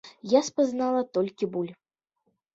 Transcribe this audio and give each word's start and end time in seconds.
Я 0.29 0.39
спазнала 0.47 1.03
толькі 1.19 1.51
боль. 1.59 1.71